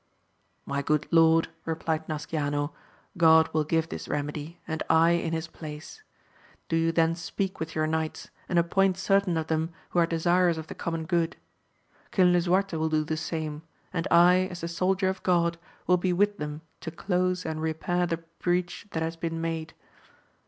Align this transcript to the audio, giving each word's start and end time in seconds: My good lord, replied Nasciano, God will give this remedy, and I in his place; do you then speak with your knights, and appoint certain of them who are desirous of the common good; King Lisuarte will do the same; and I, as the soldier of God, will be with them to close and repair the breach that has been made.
My 0.65 0.81
good 0.81 1.07
lord, 1.11 1.49
replied 1.63 2.09
Nasciano, 2.09 2.71
God 3.19 3.53
will 3.53 3.63
give 3.63 3.87
this 3.89 4.07
remedy, 4.07 4.59
and 4.67 4.81
I 4.89 5.11
in 5.11 5.31
his 5.31 5.45
place; 5.45 6.01
do 6.69 6.75
you 6.75 6.91
then 6.91 7.13
speak 7.13 7.59
with 7.59 7.75
your 7.75 7.85
knights, 7.85 8.31
and 8.49 8.57
appoint 8.57 8.97
certain 8.97 9.37
of 9.37 9.45
them 9.45 9.69
who 9.91 9.99
are 9.99 10.07
desirous 10.07 10.57
of 10.57 10.65
the 10.65 10.73
common 10.73 11.05
good; 11.05 11.35
King 12.09 12.33
Lisuarte 12.33 12.77
will 12.79 12.89
do 12.89 13.03
the 13.03 13.15
same; 13.15 13.61
and 13.93 14.07
I, 14.09 14.47
as 14.49 14.61
the 14.61 14.67
soldier 14.67 15.07
of 15.07 15.21
God, 15.21 15.59
will 15.85 15.97
be 15.97 16.13
with 16.13 16.39
them 16.39 16.61
to 16.79 16.89
close 16.89 17.45
and 17.45 17.61
repair 17.61 18.07
the 18.07 18.23
breach 18.39 18.87
that 18.93 19.03
has 19.03 19.15
been 19.15 19.39
made. 19.39 19.75